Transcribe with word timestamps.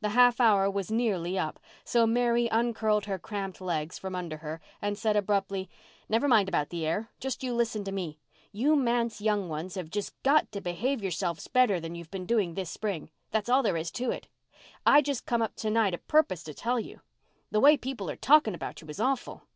The 0.00 0.10
half 0.10 0.40
hour 0.40 0.70
was 0.70 0.92
nearly 0.92 1.36
up, 1.36 1.58
so 1.84 2.06
Mary 2.06 2.46
uncurled 2.52 3.06
her 3.06 3.18
cramped 3.18 3.60
legs 3.60 3.98
from 3.98 4.14
under 4.14 4.36
her 4.36 4.60
and 4.80 4.96
said 4.96 5.16
abruptly, 5.16 5.68
"Never 6.08 6.28
mind 6.28 6.48
about 6.48 6.68
the 6.68 6.86
air. 6.86 7.10
Just 7.18 7.42
you 7.42 7.52
listen 7.52 7.82
to 7.82 7.90
me. 7.90 8.20
You 8.52 8.76
manse 8.76 9.20
young 9.20 9.48
ones 9.48 9.74
have 9.74 9.90
just 9.90 10.14
got 10.22 10.52
to 10.52 10.60
behave 10.60 11.02
yourselves 11.02 11.48
better 11.48 11.80
than 11.80 11.96
you've 11.96 12.12
been 12.12 12.26
doing 12.26 12.54
this 12.54 12.70
spring—that's 12.70 13.48
all 13.48 13.64
there 13.64 13.76
is 13.76 13.90
to 13.90 14.12
it. 14.12 14.28
I 14.86 15.02
just 15.02 15.26
come 15.26 15.42
up 15.42 15.56
to 15.56 15.68
night 15.68 15.94
a 15.94 15.98
purpose 15.98 16.44
to 16.44 16.54
tell 16.54 16.78
you 16.78 16.98
so. 16.98 17.00
The 17.50 17.60
way 17.60 17.76
people 17.76 18.08
are 18.08 18.14
talking 18.14 18.54
about 18.54 18.82
you 18.82 18.86
is 18.88 19.00
awful." 19.00 19.48